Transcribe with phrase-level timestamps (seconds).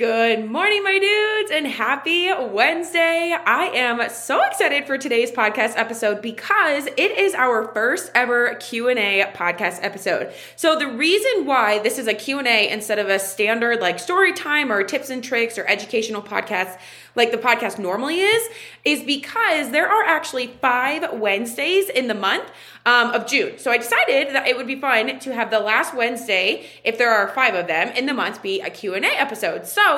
[0.00, 3.36] Good morning, my dudes, and happy Wednesday.
[3.38, 9.30] I am so excited for today's podcast episode because it is our first ever Q&A
[9.34, 10.32] podcast episode.
[10.56, 14.72] So the reason why this is a Q&A instead of a standard like story time
[14.72, 16.78] or tips and tricks or educational podcast
[17.14, 18.48] like the podcast normally is,
[18.84, 22.50] is because there are actually five Wednesdays in the month
[22.86, 23.58] um, of June.
[23.58, 27.10] So I decided that it would be fun to have the last Wednesday, if there
[27.10, 29.66] are five of them in the month, be a Q&A episode.
[29.66, 29.89] So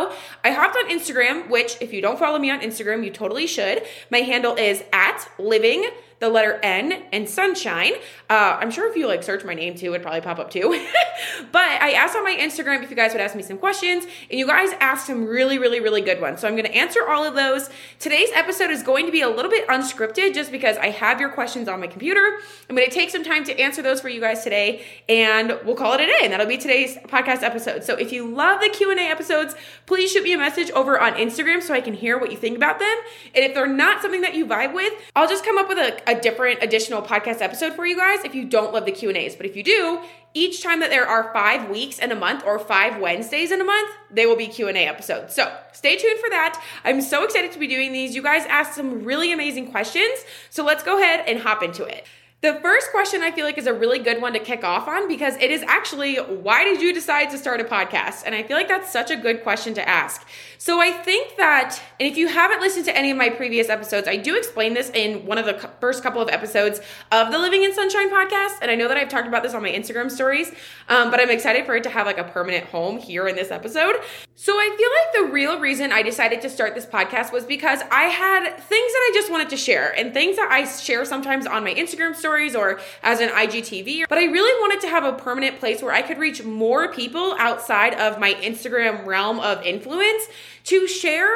[0.45, 3.83] I hopped on Instagram, which if you don't follow me on Instagram, you totally should.
[4.11, 5.89] My handle is at living
[6.23, 7.95] the letter N, and sunshine.
[8.31, 10.71] Uh, I'm sure if you like search my name too, it'd probably pop up too.
[11.51, 14.39] but I asked on my Instagram if you guys would ask me some questions, and
[14.39, 16.39] you guys asked some really, really, really good ones.
[16.39, 17.71] So I'm going to answer all of those.
[17.99, 21.29] Today's episode is going to be a little bit unscripted just because I have your
[21.29, 22.39] questions on my computer.
[22.71, 25.75] I'm going to take some time to answer those for you guys today, and we'll
[25.75, 26.21] call it a day.
[26.23, 27.83] And that'll be today's podcast episode.
[27.83, 31.61] So if you love the Q&A episodes, please shoot me a message over on Instagram
[31.61, 32.97] so I can hear what you think about them.
[33.35, 36.12] And if they're not something that you vibe with, I'll just come up with a,
[36.12, 39.37] a different additional podcast episode for you guys if you don't love the Q&As.
[39.37, 40.01] But if you do,
[40.35, 43.65] each time that there are 5 weeks in a month or 5 Wednesdays in a
[43.65, 45.35] month, they will be Q&A episodes.
[45.35, 46.63] So, stay tuned for that.
[46.85, 48.15] I'm so excited to be doing these.
[48.15, 50.25] You guys asked some really amazing questions.
[50.51, 52.07] So, let's go ahead and hop into it.
[52.43, 55.07] The first question I feel like is a really good one to kick off on
[55.07, 58.25] because it is actually why did you decide to start a podcast?
[58.27, 60.27] And I feel like that's such a good question to ask.
[60.59, 64.09] So I think that, and if you haven't listened to any of my previous episodes,
[64.09, 66.81] I do explain this in one of the first couple of episodes
[67.13, 68.59] of the Living in Sunshine podcast.
[68.61, 70.51] And I know that I've talked about this on my Instagram stories,
[70.89, 73.53] um, but I'm excited for it to have like a permanent home here in this
[73.53, 73.95] episode.
[74.35, 77.83] So I feel like the real reason I decided to start this podcast was because
[77.93, 81.47] I had things that I just wanted to share and things that I share sometimes
[81.47, 84.05] on my Instagram story stories or as an IGTV.
[84.09, 87.35] But I really wanted to have a permanent place where I could reach more people
[87.39, 90.25] outside of my Instagram realm of influence
[90.65, 91.31] to share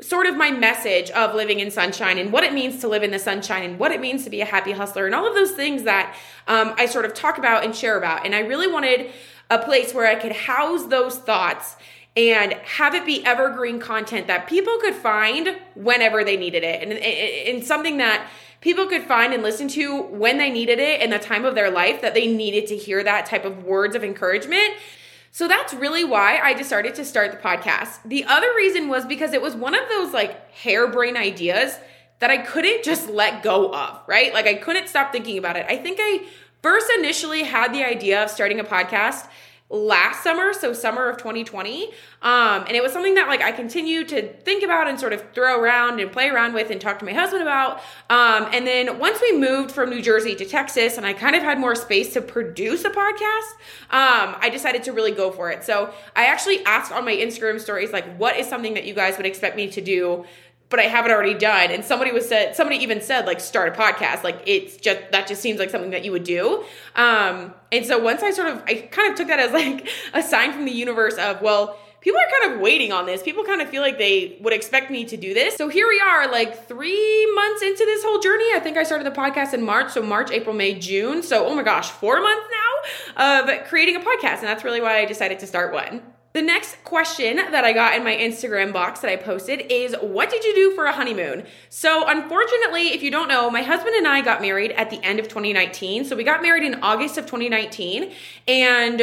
[0.00, 3.10] sort of my message of living in sunshine and what it means to live in
[3.10, 5.52] the sunshine and what it means to be a happy hustler and all of those
[5.52, 6.16] things that
[6.48, 8.24] um, I sort of talk about and share about.
[8.24, 9.10] And I really wanted
[9.50, 11.76] a place where I could house those thoughts
[12.16, 16.92] and have it be evergreen content that people could find whenever they needed it and,
[16.92, 18.26] and, and something that
[18.62, 21.70] people could find and listen to when they needed it in the time of their
[21.70, 24.72] life that they needed to hear that type of words of encouragement.
[25.32, 27.98] So that's really why I decided to start the podcast.
[28.04, 31.76] The other reason was because it was one of those like harebrained ideas
[32.20, 34.32] that I couldn't just let go of, right?
[34.32, 35.66] Like I couldn't stop thinking about it.
[35.68, 36.24] I think I
[36.62, 39.26] first initially had the idea of starting a podcast
[39.72, 41.86] last summer, so summer of 2020.
[42.20, 45.24] Um, and it was something that like I continued to think about and sort of
[45.32, 47.78] throw around and play around with and talk to my husband about.
[48.10, 51.42] Um, and then once we moved from New Jersey to Texas and I kind of
[51.42, 53.52] had more space to produce a podcast,
[53.90, 55.64] um, I decided to really go for it.
[55.64, 59.16] So I actually asked on my Instagram stories, like, what is something that you guys
[59.16, 60.24] would expect me to do
[60.72, 61.70] but I haven't already done.
[61.70, 64.24] And somebody was said, somebody even said like start a podcast.
[64.24, 66.64] Like it's just that just seems like something that you would do.
[66.96, 70.22] Um, and so once I sort of I kind of took that as like a
[70.22, 73.22] sign from the universe of well, people are kind of waiting on this.
[73.22, 75.56] People kind of feel like they would expect me to do this.
[75.56, 78.46] So here we are, like three months into this whole journey.
[78.54, 79.92] I think I started the podcast in March.
[79.92, 81.22] So March, April, May, June.
[81.22, 82.46] So oh my gosh, four months
[83.16, 84.38] now of creating a podcast.
[84.38, 86.00] And that's really why I decided to start one.
[86.32, 90.30] The next question that I got in my Instagram box that I posted is What
[90.30, 91.44] did you do for a honeymoon?
[91.68, 95.20] So, unfortunately, if you don't know, my husband and I got married at the end
[95.20, 96.06] of 2019.
[96.06, 98.12] So, we got married in August of 2019.
[98.48, 99.02] And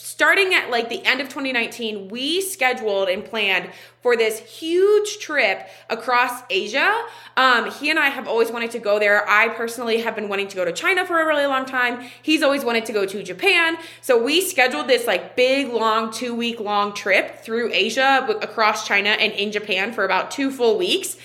[0.00, 3.70] starting at like the end of 2019, we scheduled and planned
[4.00, 7.04] for this huge trip across Asia.
[7.36, 9.28] Um, he and I have always wanted to go there.
[9.28, 12.08] I personally have been wanting to go to China for a really long time.
[12.22, 13.76] He's always wanted to go to Japan.
[14.00, 19.10] So we scheduled this like big, long, two week long trip through Asia, across China,
[19.10, 21.18] and in Japan for about two full weeks.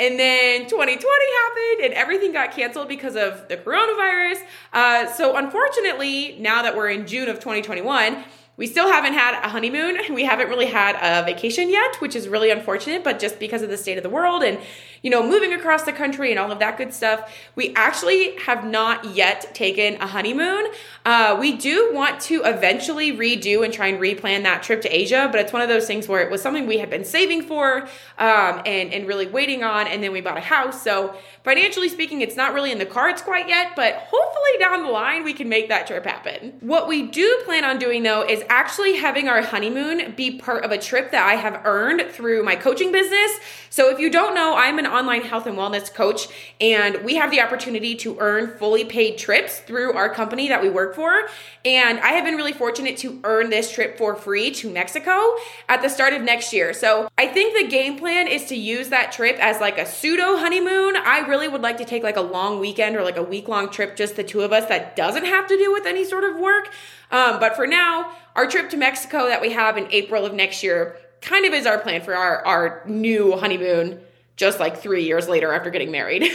[0.00, 4.38] And then 2020 happened and everything got canceled because of the coronavirus.
[4.72, 8.24] Uh, so, unfortunately, now that we're in June of 2021,
[8.56, 9.98] we still haven't had a honeymoon.
[10.14, 13.68] We haven't really had a vacation yet, which is really unfortunate, but just because of
[13.68, 14.58] the state of the world and,
[15.02, 17.34] you know, moving across the country and all of that good stuff.
[17.54, 20.66] We actually have not yet taken a honeymoon.
[21.04, 25.28] Uh, we do want to eventually redo and try and replan that trip to Asia,
[25.30, 27.82] but it's one of those things where it was something we had been saving for
[28.18, 30.82] um, and, and really waiting on, and then we bought a house.
[30.82, 34.90] So, financially speaking, it's not really in the cards quite yet, but hopefully down the
[34.90, 36.52] line we can make that trip happen.
[36.60, 40.70] What we do plan on doing though is actually having our honeymoon be part of
[40.70, 43.38] a trip that I have earned through my coaching business.
[43.70, 46.28] So, if you don't know, I'm an online health and wellness coach,
[46.60, 50.68] and we have the opportunity to earn fully paid trips through our company that we
[50.68, 51.28] work for.
[51.64, 55.36] And I have been really fortunate to earn this trip for free to Mexico
[55.68, 56.72] at the start of next year.
[56.72, 60.36] So I think the game plan is to use that trip as like a pseudo
[60.36, 60.96] honeymoon.
[60.96, 63.70] I really would like to take like a long weekend or like a week long
[63.70, 66.36] trip, just the two of us, that doesn't have to do with any sort of
[66.36, 66.72] work.
[67.10, 70.62] Um, but for now, our trip to Mexico that we have in April of next
[70.62, 74.00] year kind of is our plan for our, our new honeymoon,
[74.40, 76.24] just like three years later after getting married.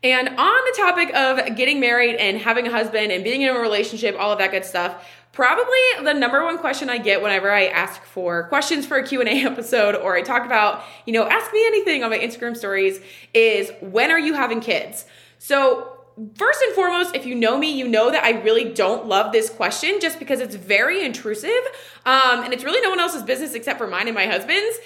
[0.00, 3.58] And on the topic of getting married and having a husband and being in a
[3.58, 7.66] relationship, all of that good stuff, probably the number one question I get whenever I
[7.66, 11.66] ask for questions for a Q&A episode or I talk about, you know, ask me
[11.66, 13.00] anything on my Instagram stories
[13.34, 15.04] is when are you having kids?
[15.38, 15.94] So,
[16.34, 19.48] First and foremost, if you know me, you know that I really don't love this
[19.48, 21.60] question just because it's very intrusive
[22.04, 24.78] um, and it's really no one else's business except for mine and my husband's.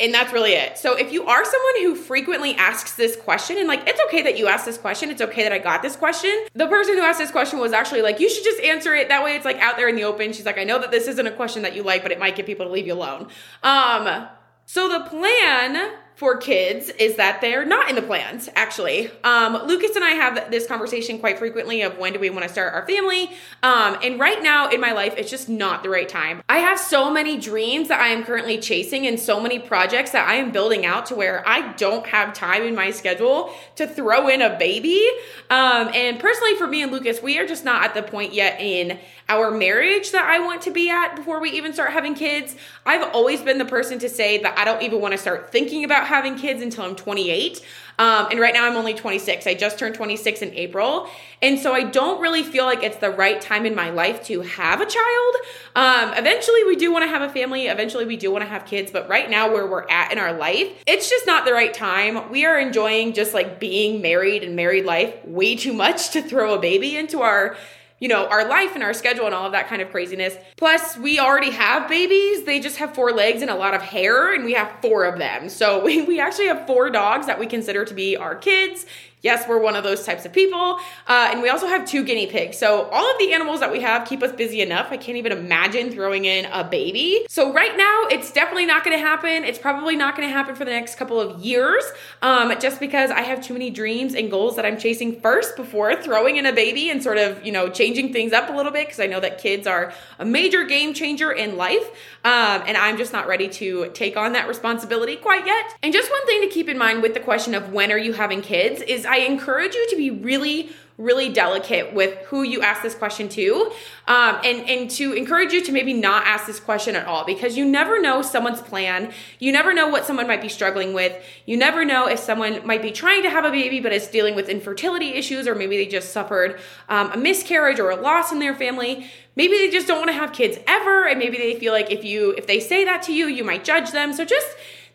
[0.00, 0.78] And that's really it.
[0.78, 4.38] So if you are someone who frequently asks this question, and like, it's okay that
[4.38, 6.30] you asked this question, it's okay that I got this question.
[6.54, 9.08] The person who asked this question was actually like, you should just answer it.
[9.08, 10.32] That way it's like out there in the open.
[10.32, 12.34] She's like, I know that this isn't a question that you like, but it might
[12.34, 13.28] get people to leave you alone.
[13.62, 14.26] Um,
[14.64, 19.10] so the plan for kids is that they're not in the plans actually.
[19.24, 22.48] Um, lucas and i have this conversation quite frequently of when do we want to
[22.50, 23.30] start our family.
[23.62, 26.42] Um, and right now in my life it's just not the right time.
[26.46, 30.28] I have so many dreams that i am currently chasing and so many projects that
[30.28, 34.28] i am building out to where i don't have time in my schedule to throw
[34.28, 35.02] in a baby.
[35.48, 38.60] Um, and personally for me and lucas we are just not at the point yet
[38.60, 38.98] in
[39.30, 42.56] our marriage that I want to be at before we even start having kids.
[42.84, 45.84] I've always been the person to say that I don't even want to start thinking
[45.84, 47.64] about having kids until I'm 28.
[47.98, 49.46] Um, and right now I'm only 26.
[49.46, 51.08] I just turned 26 in April.
[51.42, 54.40] And so I don't really feel like it's the right time in my life to
[54.40, 55.34] have a child.
[55.76, 57.66] Um, eventually, we do want to have a family.
[57.66, 58.90] Eventually, we do want to have kids.
[58.90, 62.30] But right now, where we're at in our life, it's just not the right time.
[62.30, 66.54] We are enjoying just like being married and married life way too much to throw
[66.54, 67.56] a baby into our
[68.00, 70.34] you know, our life and our schedule and all of that kind of craziness.
[70.56, 72.44] Plus, we already have babies.
[72.44, 75.18] They just have four legs and a lot of hair, and we have four of
[75.18, 75.48] them.
[75.50, 78.86] So we, we actually have four dogs that we consider to be our kids.
[79.22, 80.78] Yes, we're one of those types of people.
[81.06, 82.56] Uh, and we also have two guinea pigs.
[82.56, 84.88] So all of the animals that we have keep us busy enough.
[84.90, 87.26] I can't even imagine throwing in a baby.
[87.28, 89.44] So right now, it's definitely not going to happen.
[89.44, 91.84] It's probably not going to happen for the next couple of years,
[92.22, 95.94] um, just because I have too many dreams and goals that I'm chasing first before
[96.02, 98.86] throwing in a baby and sort of, you know, changing things up a little bit
[98.86, 101.90] because I know that kids are a major game changer in life.
[102.24, 105.74] Um, and I'm just not ready to take on that responsibility quite yet.
[105.82, 108.12] And just one thing to keep in mind with the question of when are you
[108.12, 110.70] having kids is I encourage you to be really
[111.00, 113.72] really delicate with who you ask this question to
[114.06, 117.56] um, and and to encourage you to maybe not ask this question at all because
[117.56, 119.10] you never know someone's plan.
[119.38, 121.12] You never know what someone might be struggling with.
[121.46, 124.34] You never know if someone might be trying to have a baby but is dealing
[124.34, 128.38] with infertility issues or maybe they just suffered um, a miscarriage or a loss in
[128.38, 129.10] their family.
[129.36, 132.04] Maybe they just don't want to have kids ever and maybe they feel like if
[132.04, 134.12] you if they say that to you you might judge them.
[134.12, 134.48] So just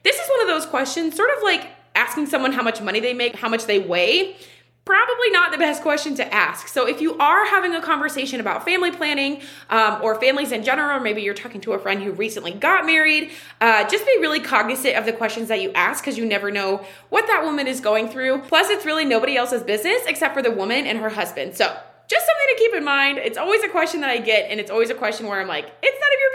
[0.04, 3.14] this is one of those questions sort of like asking someone how much money they
[3.14, 4.36] make, how much they weigh,
[4.86, 6.68] probably not the best question to ask.
[6.68, 10.98] So, if you are having a conversation about family planning um, or families in general,
[10.98, 14.40] or maybe you're talking to a friend who recently got married, uh, just be really
[14.40, 17.80] cognizant of the questions that you ask because you never know what that woman is
[17.80, 18.40] going through.
[18.44, 21.56] Plus, it's really nobody else's business except for the woman and her husband.
[21.56, 21.66] So,
[22.08, 23.18] just something to keep in mind.
[23.18, 25.72] It's always a question that I get, and it's always a question where I'm like,
[25.82, 26.32] it's none of your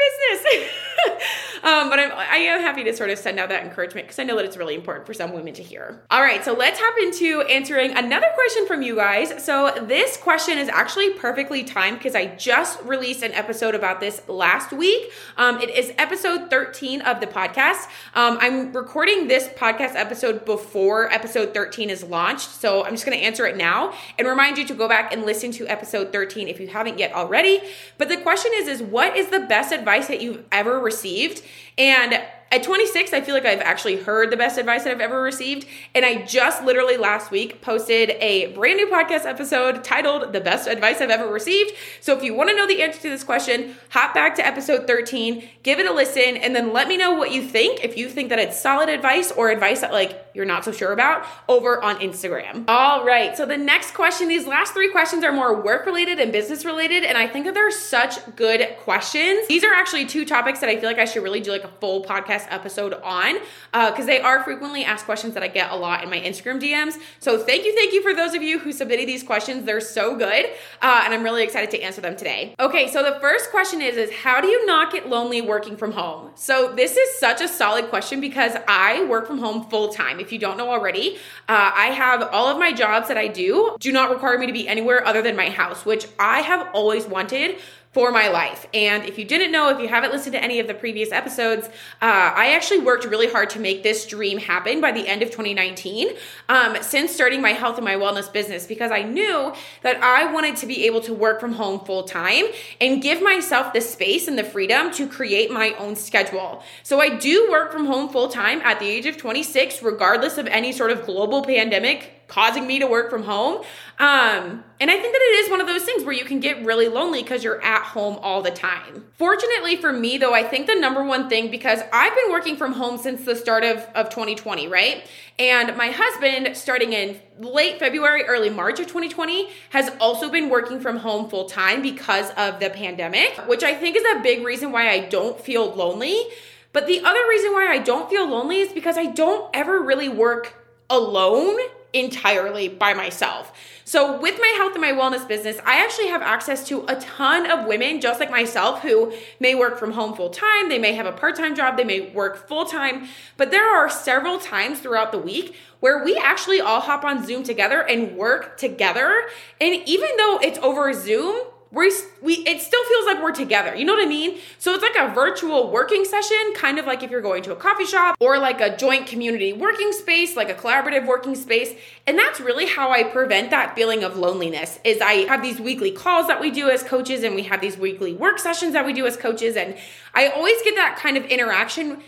[0.50, 1.31] business.
[1.62, 4.25] um, but I'm, I am happy to sort of send out that encouragement because I
[4.25, 6.02] know that it's really important for some women to hear.
[6.11, 9.43] All right, so let's hop into answering another question from you guys.
[9.45, 14.23] So this question is actually perfectly timed because I just released an episode about this
[14.29, 15.11] last week.
[15.37, 17.87] Um, it is episode 13 of the podcast.
[18.14, 23.19] Um, I'm recording this podcast episode before episode 13 is launched, so I'm just going
[23.19, 26.49] to answer it now and remind you to go back and listen to episode 13
[26.49, 27.61] if you haven't yet already.
[27.99, 31.43] But the question is, is what is the best advice that you've ever received?
[31.79, 32.21] And
[32.52, 35.69] At 26, I feel like I've actually heard the best advice that I've ever received.
[35.95, 40.66] And I just literally last week posted a brand new podcast episode titled The Best
[40.66, 41.71] Advice I've Ever Received.
[42.00, 44.88] So if you want to know the answer to this question, hop back to episode
[44.88, 47.85] 13, give it a listen, and then let me know what you think.
[47.85, 50.92] If you think that it's solid advice or advice that like you're not so sure
[50.92, 52.64] about over on Instagram.
[52.66, 53.37] All right.
[53.37, 57.04] So the next question, these last three questions are more work related and business related.
[57.04, 59.47] And I think that they're such good questions.
[59.47, 61.71] These are actually two topics that I feel like I should really do like a
[61.80, 63.35] full podcast episode on
[63.73, 66.61] because uh, they are frequently asked questions that I get a lot in my Instagram
[66.61, 66.99] DMs.
[67.18, 69.64] So thank you, thank you for those of you who submitted these questions.
[69.64, 70.47] They're so good.
[70.82, 72.54] Uh, and I'm really excited to answer them today.
[72.59, 72.88] Okay.
[72.88, 76.30] So the first question is, is how do you not get lonely working from home?
[76.35, 80.20] So this is such a solid question because I work from home full time.
[80.20, 81.16] If you don't know already,
[81.49, 84.52] uh, I have all of my jobs that I do do not require me to
[84.52, 87.59] be anywhere other than my house, which I have always wanted
[87.92, 88.68] for my life.
[88.73, 91.66] And if you didn't know, if you haven't listened to any of the previous episodes,
[92.00, 95.30] uh, I actually worked really hard to make this dream happen by the end of
[95.30, 96.11] 2019
[96.49, 100.54] um, since starting my health and my wellness business because I knew that I wanted
[100.56, 102.44] to be able to work from home full time
[102.80, 106.62] and give myself the space and the freedom to create my own schedule.
[106.85, 110.47] So I do work from home full time at the age of 26, regardless of
[110.47, 113.56] any sort of global pandemic causing me to work from home.
[113.99, 116.64] Um, and I think that it is one of those things where you can get
[116.64, 119.04] really lonely because you're at home all the time.
[119.18, 122.72] Fortunately for me, though, I think the number one thing, because I've been working from
[122.72, 125.06] home since the start of, of 2020, right?
[125.38, 130.80] And my husband, starting in late February, early March of 2020, has also been working
[130.80, 134.72] from home full time because of the pandemic, which I think is a big reason
[134.72, 136.25] why I don't feel lonely.
[136.72, 140.08] But the other reason why I don't feel lonely is because I don't ever really
[140.08, 140.54] work
[140.88, 141.58] alone
[141.92, 143.52] entirely by myself.
[143.85, 147.50] So, with my health and my wellness business, I actually have access to a ton
[147.50, 151.06] of women just like myself who may work from home full time, they may have
[151.06, 155.11] a part time job, they may work full time, but there are several times throughout
[155.11, 159.25] the week where we actually all hop on Zoom together and work together.
[159.61, 161.40] And even though it's over Zoom,
[161.73, 163.75] we we it still feels like we're together.
[163.77, 164.39] You know what I mean?
[164.59, 167.57] So it's like a virtual working session, kind of like if you're going to a
[167.57, 171.75] coffee shop or like a joint community working space, like a collaborative working space.
[172.07, 174.81] And that's really how I prevent that feeling of loneliness.
[174.83, 177.79] Is I have these weekly calls that we do as coaches and we have these
[177.79, 179.77] weekly work sessions that we do as coaches and
[180.12, 182.03] I always get that kind of interaction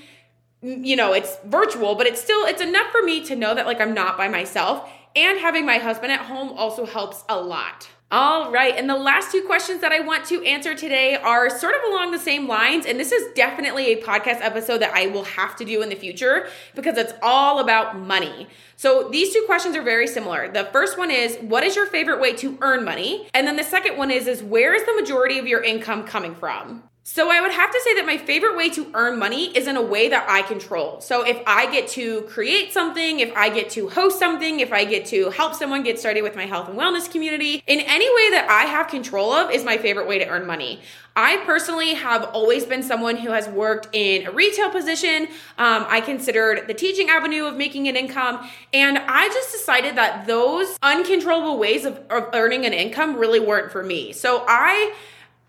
[0.65, 3.81] you know, it's virtual, but it's still it's enough for me to know that like
[3.81, 7.89] I'm not by myself and having my husband at home also helps a lot.
[8.13, 8.77] All right.
[8.77, 12.11] And the last two questions that I want to answer today are sort of along
[12.11, 12.85] the same lines.
[12.85, 15.95] And this is definitely a podcast episode that I will have to do in the
[15.95, 18.49] future because it's all about money.
[18.77, 20.53] So these two questions are very similar.
[20.53, 23.29] The first one is what is your favorite way to earn money?
[23.33, 26.35] And then the second one is is where is the majority of your income coming
[26.35, 26.83] from?
[27.05, 29.77] So I would have to say that my favorite way to earn money is in
[29.77, 31.01] a way that I control.
[31.01, 34.85] So if I get to create something, if I get to host something, if I
[34.85, 38.31] get to help someone get started with my health and wellness community, in any way
[38.31, 40.81] that I have control of is my favorite way to earn money.
[41.17, 45.25] I personally have always been someone who has worked in a retail position.
[45.59, 48.49] Um, I considered the teaching avenue of making an income.
[48.73, 53.73] And I just decided that those uncontrollable ways of, of earning an income really weren't
[53.73, 54.13] for me.
[54.13, 54.95] So I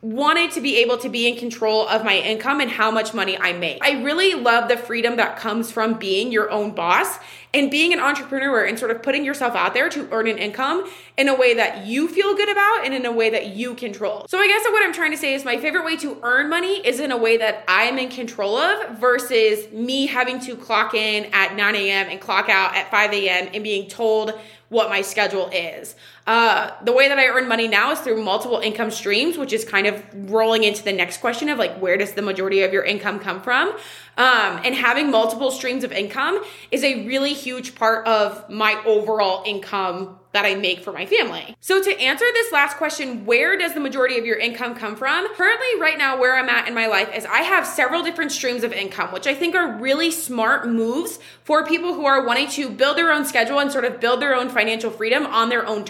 [0.04, 3.38] wanted to be able to be in control of my income and how much money
[3.40, 3.82] I make.
[3.82, 7.20] I really love the freedom that comes from being your own boss
[7.54, 10.92] and being an entrepreneur and sort of putting yourself out there to earn an income
[11.16, 14.26] in a way that you feel good about and in a way that you control.
[14.28, 16.86] So I guess what I'm trying to say is my favorite way to earn money
[16.86, 20.94] is in a way that I am in control of versus me having to clock
[20.96, 22.08] in at 9 a.m.
[22.10, 23.50] and clock out at 5 a.m.
[23.54, 25.96] and being told what my schedule is.
[26.26, 29.66] Uh, the way that I earn money now is through multiple income streams, which is
[29.66, 30.02] kind of
[30.32, 33.42] rolling into the next question of like, where does the majority of your income come
[33.42, 33.70] from?
[34.16, 39.44] Um, and having multiple streams of income is a really huge part of my overall
[39.46, 41.56] income that I make for my family.
[41.60, 45.28] So to answer this last question, where does the majority of your income come from?
[45.36, 48.64] Currently, right now, where I'm at in my life is I have several different streams
[48.64, 52.70] of income, which I think are really smart moves for people who are wanting to
[52.70, 55.86] build their own schedule and sort of build their own financial freedom on their own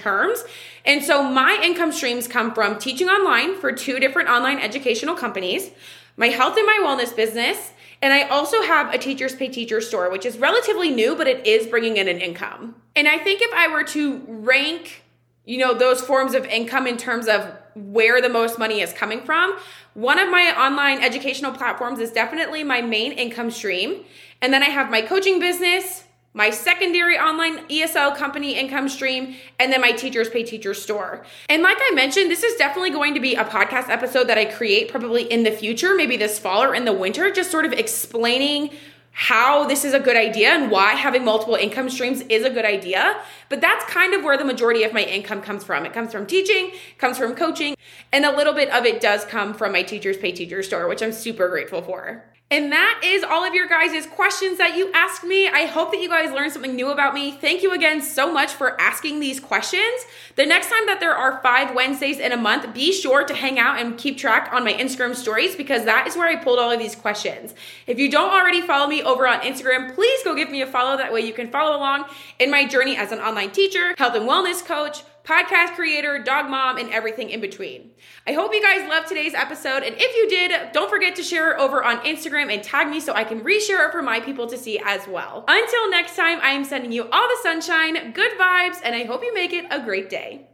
[0.86, 5.72] And so my income streams come from teaching online for two different online educational companies,
[6.18, 7.72] my health and my wellness business,
[8.03, 11.48] and I also have a Teachers Pay Teacher store, which is relatively new, but it
[11.48, 12.75] is bringing in an income.
[12.98, 15.03] And I think if I were to rank,
[15.46, 19.22] you know, those forms of income in terms of where the most money is coming
[19.22, 19.58] from,
[19.94, 24.03] one of my online educational platforms is definitely my main income stream.
[24.42, 29.71] And then I have my coaching business, my secondary online ESL company income stream, and
[29.71, 31.25] then my Teachers Pay Teachers store.
[31.47, 34.45] And like I mentioned, this is definitely going to be a podcast episode that I
[34.45, 37.73] create probably in the future, maybe this fall or in the winter, just sort of
[37.73, 38.71] explaining
[39.15, 42.65] how this is a good idea and why having multiple income streams is a good
[42.65, 43.21] idea.
[43.47, 45.85] But that's kind of where the majority of my income comes from.
[45.85, 47.75] It comes from teaching, comes from coaching,
[48.11, 51.03] and a little bit of it does come from my Teachers Pay Teachers store, which
[51.03, 52.25] I'm super grateful for.
[52.53, 55.48] And that is all of your guys' questions that you asked me.
[55.48, 57.31] I hope that you guys learned something new about me.
[57.31, 60.05] Thank you again so much for asking these questions.
[60.36, 63.57] The next time that there are five Wednesdays in a month, be sure to hang
[63.57, 66.69] out and keep track on my Instagram stories because that is where I pulled all
[66.69, 67.55] of these questions.
[67.88, 70.95] If you don't already follow me over on Instagram, please go give me a follow.
[70.95, 72.05] That way you can follow along
[72.38, 76.77] in my journey as an online teacher, health and wellness coach, podcast creator, dog mom,
[76.77, 77.92] and everything in between.
[78.27, 79.84] I hope you guys loved today's episode.
[79.84, 83.00] And if you did, don't forget to share it over on Instagram and tag me
[83.00, 85.46] so I can reshare it for my people to see as well.
[85.48, 89.24] Until next time, I am sending you all the sunshine, good vibes, and I hope
[89.24, 90.48] you make it a great day.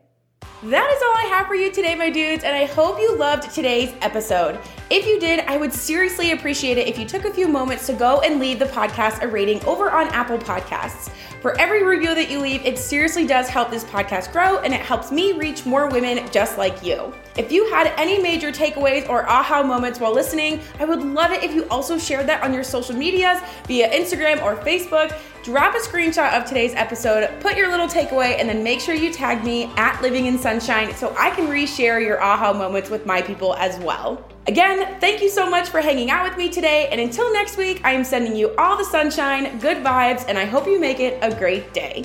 [0.64, 3.50] That is all I have for you today, my dudes, and I hope you loved
[3.50, 4.60] today's episode.
[4.90, 7.94] If you did, I would seriously appreciate it if you took a few moments to
[7.94, 11.14] go and leave the podcast a rating over on Apple Podcasts.
[11.42, 14.82] For every review that you leave, it seriously does help this podcast grow and it
[14.82, 17.14] helps me reach more women just like you.
[17.38, 21.42] If you had any major takeaways or aha moments while listening, I would love it
[21.42, 25.18] if you also shared that on your social medias via Instagram or Facebook.
[25.44, 29.12] Drop a screenshot of today's episode, put your little takeaway, and then make sure you
[29.12, 33.22] tag me at Living in Sunshine so I can reshare your aha moments with my
[33.22, 34.22] people as well.
[34.48, 36.90] Again, thank you so much for hanging out with me today.
[36.92, 40.44] And until next week, I am sending you all the sunshine, good vibes, and I
[40.44, 42.04] hope you make it a great day.